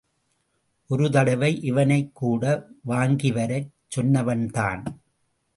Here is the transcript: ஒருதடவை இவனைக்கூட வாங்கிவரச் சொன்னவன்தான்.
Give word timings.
ஒருதடவை 0.89 1.49
இவனைக்கூட 1.71 2.43
வாங்கிவரச் 2.87 3.69
சொன்னவன்தான். 3.97 4.83